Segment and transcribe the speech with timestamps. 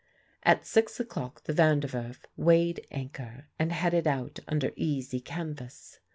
[0.41, 5.99] At six o'clock the Van der Werf weighed anchor and headed out under easy canvas.